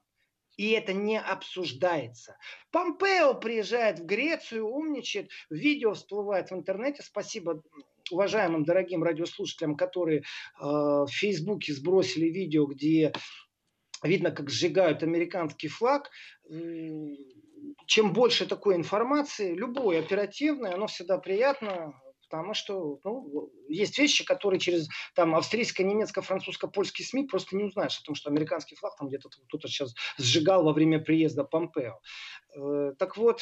[0.57, 2.35] И это не обсуждается.
[2.71, 7.03] Помпео приезжает в Грецию, умничает, видео всплывает в интернете.
[7.03, 7.61] Спасибо
[8.11, 10.23] уважаемым дорогим радиослушателям, которые э,
[10.59, 13.13] в Фейсбуке сбросили видео, где
[14.03, 16.09] видно, как сжигают американский флаг.
[17.85, 21.93] Чем больше такой информации, любой оперативной, оно всегда приятно,
[22.29, 28.15] потому что ну, есть вещи, которые через там австрийско-немецко-французско-польский СМИ просто не узнаешь о том,
[28.15, 31.99] что американский флаг там где-то кто-то сейчас сжигал во время приезда Помпео.
[32.55, 33.41] Э, так вот,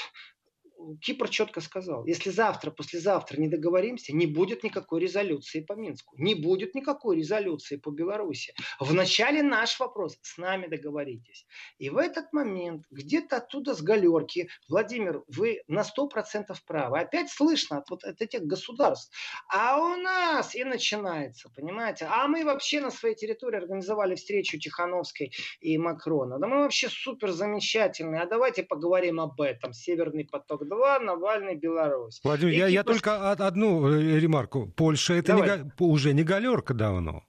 [1.02, 6.36] Кипр четко сказал, если завтра, послезавтра не договоримся, не будет никакой резолюции по Минску, не
[6.36, 8.54] будет никакой резолюции по Беларуси.
[8.80, 11.46] Вначале наш вопрос, с нами договоритесь.
[11.78, 17.00] И в этот момент, где-то оттуда с галерки, Владимир, вы на 100% правы.
[17.00, 19.16] Опять слышно от, вот, от этих государств.
[19.50, 22.08] А у нас и начинается, понимаете?
[22.10, 26.40] А мы вообще на своей территории организовали встречу Тихановской и Макрона.
[26.40, 28.22] Да мы вообще супер замечательные.
[28.22, 29.74] А давайте поговорим об этом.
[29.74, 32.20] Северный поток 2, Навальный, Беларусь.
[32.24, 34.68] Владимир, я, я только одну э, ремарку.
[34.68, 37.24] Польша это не, уже не галерка давно.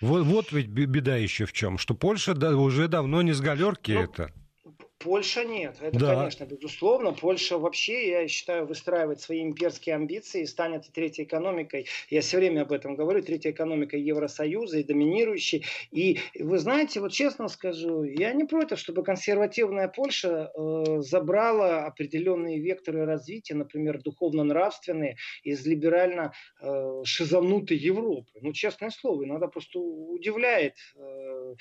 [0.00, 4.00] Вот, вот ведь беда еще в чем, что Польша уже давно не с галерки ну,
[4.00, 4.32] это.
[5.04, 5.76] Польша нет.
[5.82, 6.14] Это, да.
[6.16, 7.12] конечно, безусловно.
[7.12, 11.86] Польша вообще, я считаю, выстраивает свои имперские амбиции и станет третьей экономикой.
[12.08, 13.22] Я все время об этом говорю.
[13.22, 15.66] Третьей экономикой Евросоюза и доминирующей.
[15.90, 22.58] И вы знаете, вот честно скажу, я не против, чтобы консервативная Польша э, забрала определенные
[22.58, 28.30] векторы развития, например, духовно-нравственные, из либерально э, шизанутой Европы.
[28.40, 31.54] Ну, честное слово, иногда просто удивляет э,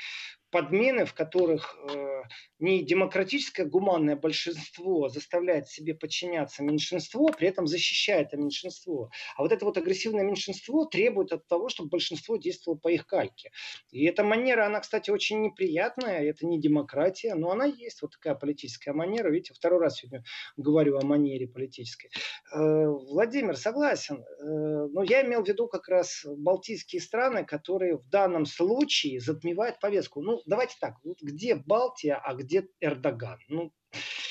[0.53, 2.21] подмены, в которых э,
[2.59, 9.09] не демократическое гуманное большинство заставляет себе подчиняться меньшинство, при этом защищая это меньшинство.
[9.35, 13.49] А вот это вот агрессивное меньшинство требует от того, чтобы большинство действовало по их кальке.
[13.91, 18.35] И эта манера, она, кстати, очень неприятная, это не демократия, но она есть, вот такая
[18.35, 19.31] политическая манера.
[19.31, 20.23] Видите, второй раз сегодня
[20.55, 22.11] говорю о манере политической.
[22.53, 28.07] Э, Владимир, согласен, э, но я имел в виду как раз балтийские страны, которые в
[28.09, 30.21] данном случае затмевают повестку.
[30.21, 33.39] Ну, давайте так, вот где Балтия, а где Эрдоган?
[33.47, 33.71] Ну,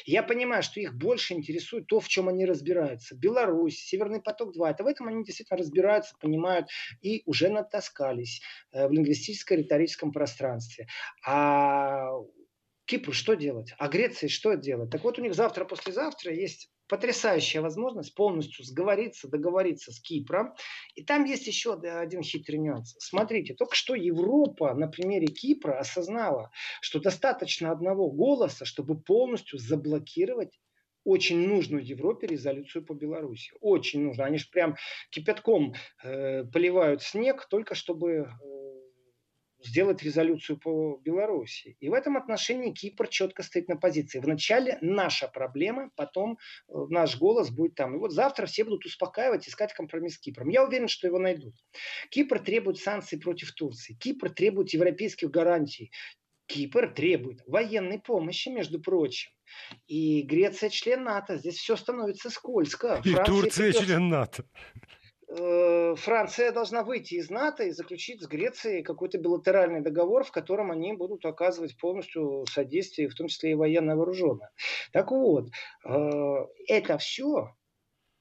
[0.05, 3.15] я понимаю, что их больше интересует то, в чем они разбираются.
[3.15, 4.71] Беларусь, Северный поток-2.
[4.71, 6.69] Это в этом они действительно разбираются, понимают
[7.01, 10.89] и уже натаскались э, в лингвистическо-риторическом пространстве.
[11.25, 12.11] А
[12.85, 13.75] Кипру что делать?
[13.79, 14.91] А Греции что делать?
[14.91, 20.53] Так вот у них завтра-послезавтра есть потрясающая возможность полностью сговориться, договориться с Кипром.
[20.95, 22.95] И там есть еще один хитрый нюанс.
[22.99, 26.51] Смотрите, только что Европа на примере Кипра осознала,
[26.83, 30.61] что достаточно одного голоса, чтобы полностью заблокировать
[31.05, 33.55] очень нужную Европе резолюцию по Беларуси.
[33.63, 34.27] Очень нужно.
[34.27, 34.77] Они же прям
[35.09, 35.75] кипятком
[36.05, 38.62] э, поливают снег, только чтобы э,
[39.65, 41.77] сделать резолюцию по Беларуси.
[41.81, 44.21] И в этом отношении Кипр четко стоит на позиции.
[44.21, 47.97] Вначале наша проблема, потом э, наш голос будет там.
[47.97, 50.49] И вот завтра все будут успокаивать, искать компромисс с Кипром.
[50.49, 51.55] Я уверен, что его найдут.
[52.11, 53.95] Кипр требует санкций против Турции.
[53.95, 55.91] Кипр требует европейских гарантий.
[56.47, 59.31] Кипр требует военной помощи, между прочим.
[59.87, 61.37] И Греция член НАТО.
[61.37, 63.01] Здесь все становится скользко.
[63.05, 63.87] И Франция Турция придется...
[63.87, 64.45] член НАТО.
[65.35, 70.71] Э, Франция должна выйти из НАТО и заключить с Грецией какой-то билатеральный договор, в котором
[70.71, 74.51] они будут оказывать полностью содействие, в том числе и военно-вооруженное.
[74.93, 75.49] Так вот,
[75.87, 77.55] э, это все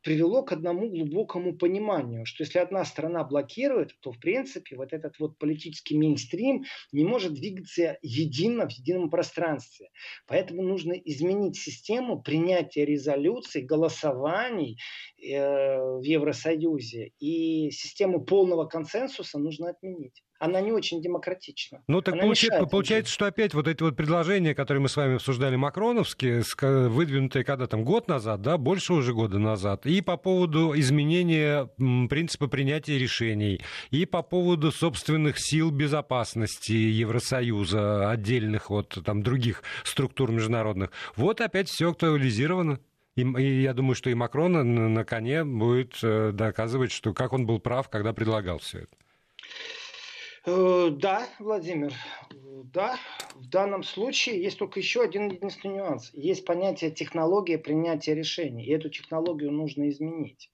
[0.02, 5.20] привело к одному глубокому пониманию, что если одна страна блокирует, то в принципе вот этот
[5.20, 9.90] вот политический мейнстрим не может двигаться едино в едином пространстве.
[10.28, 14.78] Поэтому нужно изменить систему принятия резолюций, голосований
[15.22, 15.38] э,
[15.78, 21.84] в Евросоюзе и систему полного консенсуса нужно отменить она не очень демократична.
[21.88, 25.56] Ну так получается, получается, что опять вот эти вот предложения, которые мы с вами обсуждали,
[25.56, 26.42] макроновские,
[26.90, 31.70] выдвинутые когда там год назад, да, больше уже года назад, и по поводу изменения
[32.10, 40.32] принципа принятия решений, и по поводу собственных сил безопасности Евросоюза, отдельных от там других структур
[40.32, 40.92] международных.
[41.16, 42.80] Вот опять все актуализировано.
[43.16, 47.34] И, и я думаю, что и Макрон на, на коне будет э, доказывать, что как
[47.34, 48.96] он был прав, когда предлагал все это.
[50.46, 51.94] Э, да, Владимир,
[52.74, 52.98] да,
[53.36, 56.10] в данном случае есть только еще один единственный нюанс.
[56.14, 60.50] Есть понятие технология принятия решений, и эту технологию нужно изменить.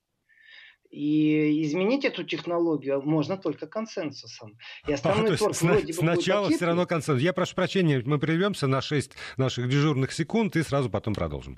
[0.89, 4.57] И изменить эту технологию можно только консенсусом.
[4.87, 7.21] И основной а, торг сна- вроде бы Сначала все равно консенсус.
[7.21, 11.57] Я прошу прощения, мы прервемся на 6 наших дежурных секунд и сразу потом продолжим.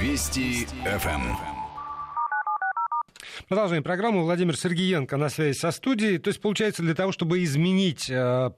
[0.00, 1.55] Вести ФМ.
[3.48, 4.24] Продолжаем программу.
[4.24, 6.18] Владимир Сергеенко на связи со студией.
[6.18, 8.50] То есть, получается, для того, чтобы изменить э,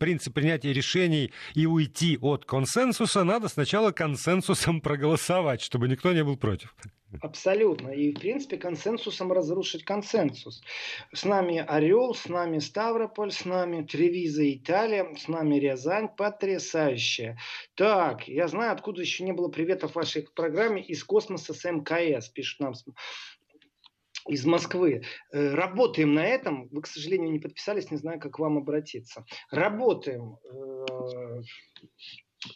[0.00, 6.36] принцип принятия решений и уйти от консенсуса, надо сначала консенсусом проголосовать, чтобы никто не был
[6.36, 6.74] против.
[7.20, 7.90] Абсолютно.
[7.90, 10.60] И, в принципе, консенсусом разрушить консенсус.
[11.12, 16.08] С нами Орел, с нами Ставрополь, с нами Тревиза, Италия, с нами Рязань.
[16.08, 17.36] Потрясающе.
[17.76, 20.82] Так, я знаю, откуда еще не было приветов в вашей программе.
[20.82, 22.74] Из космоса с МКС, пишут нам
[24.28, 25.02] из Москвы.
[25.32, 26.68] Э, работаем на этом.
[26.68, 29.24] Вы, к сожалению, не подписались, не знаю, как к вам обратиться.
[29.50, 30.36] Работаем.
[30.44, 31.42] Э,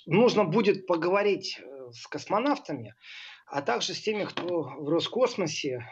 [0.06, 2.94] нужно будет поговорить э, с космонавтами
[3.46, 5.86] а также с теми, кто в Роскосмосе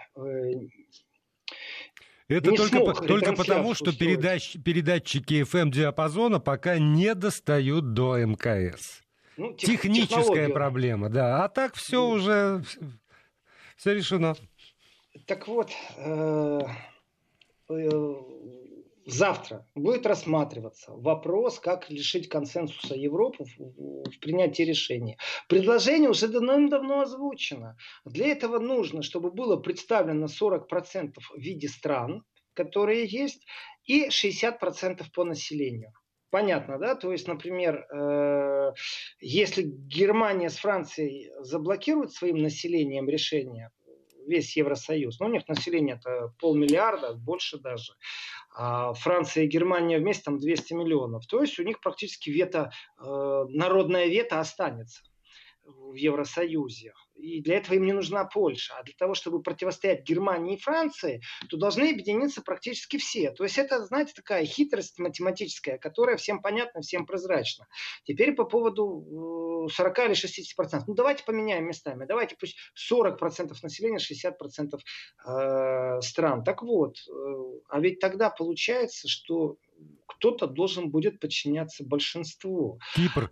[2.27, 9.03] это не только, смог только потому, что передач, передатчики FM-диапазона пока не достают до МКС.
[9.37, 11.45] Ну, тех, Техническая проблема, да.
[11.45, 12.63] А так все уже
[13.77, 14.37] все решено.
[15.27, 16.61] Так вот, э,
[17.71, 18.15] э,
[19.07, 25.17] завтра будет рассматриваться вопрос, как лишить консенсуса Европы в, принятии решения.
[25.49, 27.77] Предложение уже давно-давно озвучено.
[28.05, 33.47] Для этого нужно, чтобы было представлено 40% в виде стран, которые есть,
[33.85, 35.93] и 60% по населению.
[36.31, 36.97] Понятно, да?
[36.97, 38.73] То есть, например, э,
[39.21, 43.71] если Германия с Францией заблокируют своим населением решение,
[44.27, 47.95] весь Евросоюз, ну, у них население это полмиллиарда, больше даже,
[48.55, 51.27] а Франция и Германия вместе там 200 миллионов.
[51.27, 55.03] То есть у них практически вето, э, народное вето останется
[55.65, 56.93] в Евросоюзе.
[57.15, 58.75] И для этого им не нужна Польша.
[58.79, 63.31] А для того, чтобы противостоять Германии и Франции, то должны объединиться практически все.
[63.31, 67.67] То есть это, знаете, такая хитрость математическая, которая всем понятна, всем прозрачна.
[68.05, 70.89] Теперь по поводу 40 э, или 60 процентов.
[70.89, 72.05] Ну давайте поменяем местами.
[72.05, 74.83] Давайте пусть 40 процентов населения, 60 процентов
[75.27, 76.45] э, стран.
[76.45, 77.13] Так вот, э,
[77.69, 79.57] а ведь тогда получается, что
[80.07, 82.79] кто-то должен будет подчиняться большинству.
[82.95, 83.31] Кипр.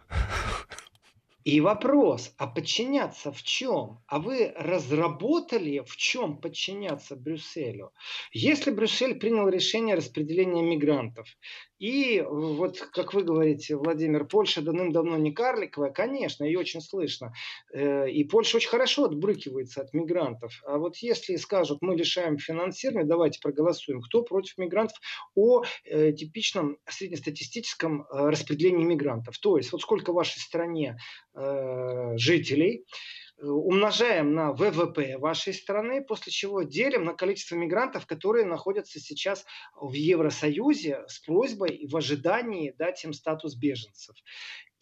[1.44, 3.98] И вопрос, а подчиняться в чем?
[4.06, 7.92] А вы разработали, в чем подчиняться Брюсселю?
[8.32, 11.26] Если Брюссель принял решение распределения мигрантов,
[11.82, 17.32] и вот, как вы говорите, Владимир, Польша давным-давно не карликовая, конечно, ее очень слышно.
[17.74, 20.62] Э, и Польша очень хорошо отбрыкивается от мигрантов.
[20.64, 24.96] А вот если скажут, мы лишаем финансирования, давайте проголосуем, кто против мигрантов
[25.34, 29.38] о э, типичном среднестатистическом э, распределении мигрантов.
[29.38, 30.98] То есть, вот сколько в вашей стране
[31.34, 32.84] э, жителей,
[33.42, 39.92] умножаем на ВВП вашей страны, после чего делим на количество мигрантов, которые находятся сейчас в
[39.92, 44.14] Евросоюзе с просьбой и в ожидании дать им статус беженцев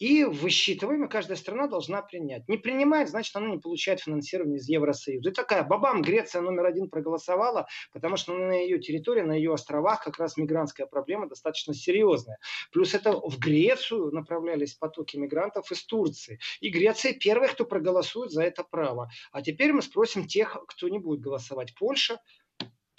[0.01, 2.47] и высчитываем, и каждая страна должна принять.
[2.49, 5.29] Не принимает, значит, она не получает финансирование из Евросоюза.
[5.29, 10.03] И такая, бабам, Греция номер один проголосовала, потому что на ее территории, на ее островах
[10.03, 12.39] как раз мигрантская проблема достаточно серьезная.
[12.71, 16.39] Плюс это в Грецию направлялись потоки мигрантов из Турции.
[16.61, 19.11] И Греция первая, кто проголосует за это право.
[19.31, 21.75] А теперь мы спросим тех, кто не будет голосовать.
[21.77, 22.19] Польша,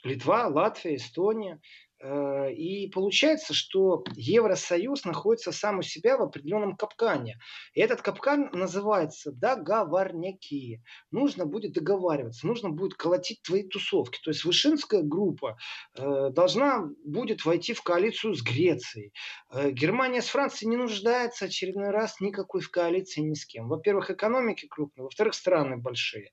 [0.04, 1.60] Литва, Латвия, Эстония.
[2.02, 7.38] Э, и получается, что Евросоюз находится сам у себя в определенном капкане.
[7.74, 10.82] И этот капкан называется договорняки.
[11.12, 14.18] Нужно будет договариваться, нужно будет колотить твои тусовки.
[14.22, 15.56] То есть Вышинская группа
[15.96, 19.12] э, должна будет войти в коалицию с Грецией.
[19.52, 23.68] Э, Германия с Францией не нуждается очередной раз никакой в коалиции ни с кем.
[23.68, 26.30] Во-первых, экономики крупные, во-вторых, страны большие.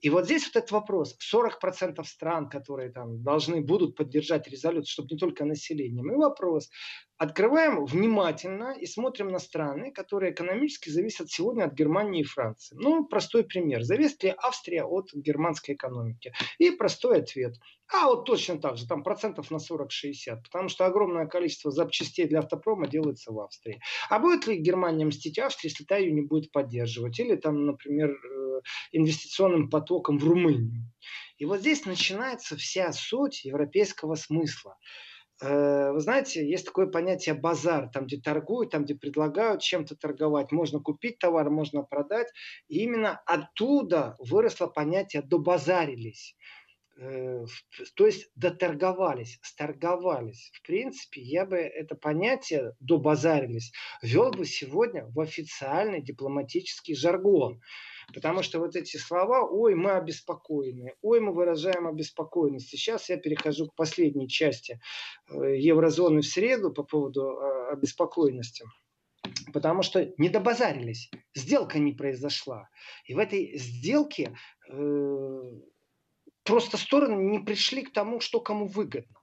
[0.00, 1.16] И вот здесь вот этот вопрос.
[1.32, 6.12] 40% стран, которые там должны будут поддержать резолюцию, чтобы не только населением.
[6.12, 6.70] И вопрос.
[7.16, 12.76] Открываем внимательно и смотрим на страны, которые экономически зависят сегодня от Германии и Франции.
[12.78, 13.82] Ну, простой пример.
[13.82, 16.32] Зависит ли Австрия от германской экономики?
[16.58, 17.54] И простой ответ.
[17.92, 22.40] А вот точно так же, там процентов на 40-60, потому что огромное количество запчастей для
[22.40, 23.80] автопрома делается в Австрии.
[24.10, 27.20] А будет ли Германия мстить Австрии, если та ее не будет поддерживать?
[27.20, 28.60] Или там, например, э,
[28.92, 30.90] инвестиционным потоком в Румынию?
[31.38, 34.76] И вот здесь начинается вся суть европейского смысла.
[35.40, 40.52] Э, вы знаете, есть такое понятие базар, там, где торгуют, там, где предлагают чем-то торговать.
[40.52, 42.28] Можно купить товар, можно продать.
[42.68, 46.36] И именно оттуда выросло понятие «добазарились».
[46.96, 47.44] Э,
[47.96, 50.52] то есть доторговались, сторговались.
[50.54, 53.72] В принципе, я бы это понятие «добазарились»
[54.02, 57.60] вел бы сегодня в официальный дипломатический жаргон.
[58.12, 62.68] Потому что вот эти слова, ой, мы обеспокоены, ой, мы выражаем обеспокоенность.
[62.68, 64.80] Сейчас я перехожу к последней части
[65.28, 68.64] э, еврозоны в среду по поводу э, обеспокоенности.
[69.52, 72.68] Потому что не добазарились, сделка не произошла.
[73.06, 74.36] И в этой сделке
[74.70, 75.42] э,
[76.42, 79.16] просто стороны не пришли к тому, что кому выгодно.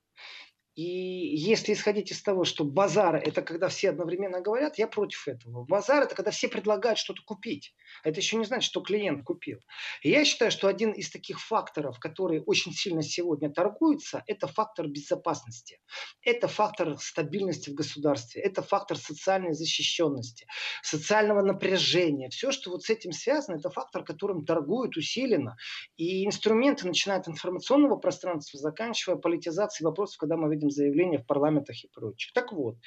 [0.76, 5.66] И если исходить из того, что базар– это когда все одновременно говорят, я против этого.
[5.66, 7.76] Базар– это когда все предлагают что-то купить.
[8.06, 9.60] Это еще не значит, что клиент купил.
[10.02, 14.88] И я считаю, что один из таких факторов, которые очень сильно сегодня торгуются, это фактор
[14.88, 15.82] безопасности.
[16.22, 18.42] Это фактор стабильности в государстве.
[18.42, 20.48] Это фактор социальной защищенности,
[20.84, 22.30] социального напряжения.
[22.30, 25.58] Все, что вот с этим связано, это фактор, которым торгуют усиленно.
[25.98, 31.26] И инструменты, начиная от информационного пространства, заканчивая политизацией вопросов, когда мы видим видим заявления в
[31.26, 32.34] парламентах и прочих.
[32.34, 32.78] Так вот,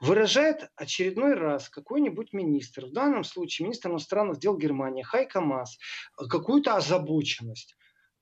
[0.00, 5.76] выражает очередной раз какой-нибудь министр, в данном случае министр иностранных дел Германии Хайка Мас,
[6.16, 7.74] какую-то озабоченность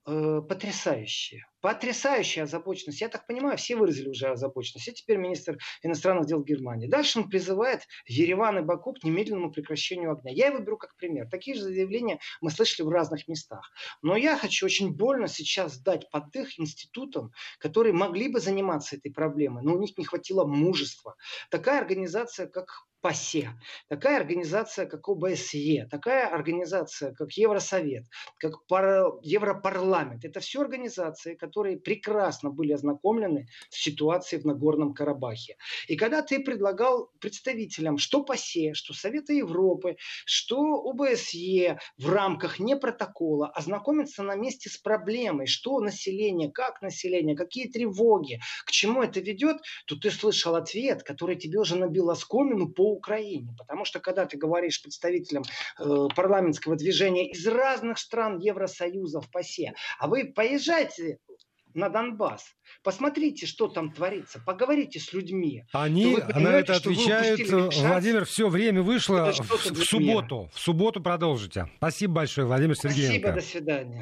[0.05, 1.45] э, потрясающее.
[1.63, 2.99] Потрясающая озабоченность.
[2.99, 4.85] Я так понимаю, все выразили уже озабоченность.
[4.89, 6.89] И теперь министр иностранных дел Германии.
[6.89, 10.33] Дальше он призывает Ереван и Баку к немедленному прекращению огня.
[10.33, 11.29] Я его беру как пример.
[11.29, 13.71] Такие же заявления мы слышали в разных местах.
[14.01, 19.63] Но я хочу очень больно сейчас дать поддых институтам, которые могли бы заниматься этой проблемой,
[19.63, 21.15] но у них не хватило мужества.
[21.49, 22.67] Такая организация, как
[23.03, 23.49] ПАСЕ,
[23.89, 28.05] такая организация, как ОБСЕ, такая организация, как Евросовет,
[28.37, 29.11] как пар...
[29.21, 30.23] Европарламент.
[30.23, 35.57] Это все организации, которые прекрасно были ознакомлены с ситуацией в Нагорном Карабахе.
[35.87, 40.57] И когда ты предлагал представителям, что ПАСЕ, что Совета Европы, что
[40.89, 47.67] ОБСЕ в рамках не протокола, ознакомиться на месте с проблемой, что население, как население, какие
[47.67, 52.91] тревоги, к чему это ведет, то ты слышал ответ, который тебе уже набил оскомину по
[52.91, 53.53] Украине.
[53.57, 55.43] Потому что когда ты говоришь представителям
[55.79, 61.19] э, парламентского движения из разных стран Евросоюза в ПАСЕ, а вы поезжайте
[61.73, 62.45] на Донбасс.
[62.83, 64.41] Посмотрите, что там творится.
[64.45, 65.63] Поговорите с людьми.
[65.73, 67.41] Они на это отвечают.
[67.75, 70.49] Владимир, все время вышло в, в субботу.
[70.53, 71.67] В субботу продолжите.
[71.77, 73.19] Спасибо большое, Владимир Сергеенко.
[73.19, 74.01] Спасибо, до свидания.